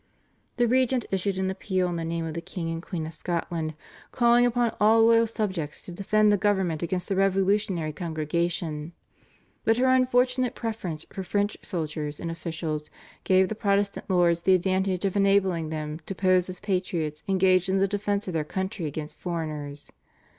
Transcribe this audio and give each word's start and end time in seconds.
The 0.57 0.67
regent 0.67 1.05
issued 1.11 1.37
an 1.37 1.51
appeal 1.51 1.87
in 1.87 1.95
the 1.97 2.03
name 2.03 2.25
of 2.25 2.33
the 2.33 2.41
king 2.41 2.71
and 2.71 2.81
queen 2.81 3.05
of 3.05 3.13
Scotland 3.13 3.75
calling 4.11 4.47
upon 4.47 4.75
all 4.79 5.03
loyal 5.03 5.27
subjects 5.27 5.79
to 5.83 5.91
defend 5.91 6.31
the 6.31 6.37
government 6.37 6.81
against 6.81 7.07
the 7.07 7.15
revolutionary 7.15 7.93
Congregation, 7.93 8.93
but 9.63 9.77
her 9.77 9.85
unfortunate 9.85 10.55
preference 10.55 11.05
for 11.13 11.21
French 11.21 11.55
soldiers 11.61 12.19
and 12.19 12.31
officials 12.31 12.89
gave 13.25 13.47
the 13.47 13.53
Protestant 13.53 14.09
lords 14.09 14.41
the 14.41 14.55
advantage 14.55 15.05
of 15.05 15.15
enabling 15.15 15.69
them 15.69 15.99
to 16.07 16.15
pose 16.15 16.49
as 16.49 16.59
patriots 16.59 17.21
engaged 17.27 17.69
in 17.69 17.77
the 17.77 17.87
defence 17.87 18.27
of 18.27 18.33
their 18.33 18.43
country 18.43 18.87
against 18.87 19.17
foreigners. 19.19 19.91